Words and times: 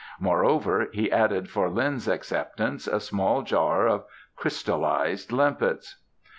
Moreover, 0.19 0.87
he 0.91 1.11
added 1.11 1.47
for 1.47 1.69
Lin's 1.69 2.07
acceptance 2.07 2.87
a 2.87 2.99
small 2.99 3.43
jar 3.43 3.87
of 3.87 4.05
crystallized 4.35 5.31
limpets. 5.31 5.97